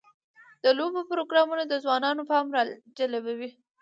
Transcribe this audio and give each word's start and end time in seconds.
د 0.63 0.65
لوبو 0.77 1.01
پروګرامونه 1.11 1.63
د 1.67 1.73
ځوانانو 1.83 2.21
پام 2.31 2.45
راجلبوي. 2.55 3.49